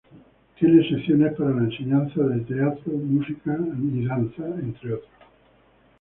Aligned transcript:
Tiene 0.59 0.81
secciones 0.89 1.33
para 1.37 1.51
la 1.51 1.65
enseñanza 1.65 2.23
de 2.23 2.39
teatro, 2.45 2.91
música, 2.93 3.51
danza 3.55 4.45
entre 4.59 4.93
otros. 4.95 5.11